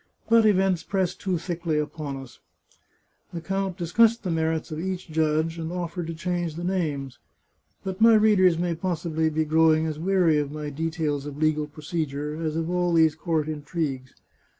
But 0.29 0.47
events 0.47 0.81
press 0.81 1.13
too 1.13 1.37
thickly 1.37 1.77
upon 1.77 2.17
us. 2.17 2.39
The 3.31 3.39
count 3.39 3.77
discussed 3.77 4.23
the 4.23 4.31
merits 4.31 4.71
of 4.71 4.79
each 4.79 5.11
judge, 5.11 5.59
and 5.59 5.71
offered 5.71 6.07
to 6.07 6.15
change 6.15 6.55
the 6.55 6.63
names. 6.63 7.19
But 7.83 8.01
my 8.01 8.15
readers 8.15 8.57
may 8.57 8.73
possibly 8.73 9.29
be 9.29 9.45
growing 9.45 9.85
as 9.85 9.99
weary 9.99 10.39
of 10.39 10.51
my 10.51 10.71
details 10.71 11.27
of 11.27 11.37
legal 11.37 11.67
procedure 11.67 12.41
as 12.43 12.55
of 12.55 12.67
all 12.67 12.93
these 12.93 13.13
court 13.13 13.47
intrigues. 13.47 14.15